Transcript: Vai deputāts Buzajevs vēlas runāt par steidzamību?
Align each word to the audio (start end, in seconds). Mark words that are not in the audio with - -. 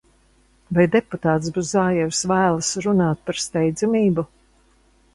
Vai 0.77 0.85
deputāts 0.95 1.51
Buzajevs 1.59 2.23
vēlas 2.33 2.73
runāt 2.89 3.25
par 3.29 3.41
steidzamību? 3.47 4.29